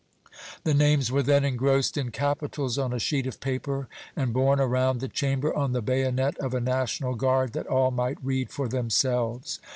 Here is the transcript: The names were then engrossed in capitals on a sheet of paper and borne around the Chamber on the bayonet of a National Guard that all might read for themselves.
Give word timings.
The 0.63 0.73
names 0.73 1.11
were 1.11 1.21
then 1.21 1.45
engrossed 1.45 1.95
in 1.95 2.09
capitals 2.09 2.79
on 2.79 2.91
a 2.91 2.97
sheet 2.97 3.27
of 3.27 3.39
paper 3.39 3.87
and 4.15 4.33
borne 4.33 4.59
around 4.59 4.99
the 4.99 5.07
Chamber 5.07 5.53
on 5.55 5.73
the 5.73 5.81
bayonet 5.83 6.35
of 6.39 6.55
a 6.55 6.59
National 6.59 7.13
Guard 7.13 7.53
that 7.53 7.67
all 7.67 7.91
might 7.91 8.17
read 8.23 8.49
for 8.49 8.67
themselves. 8.67 9.59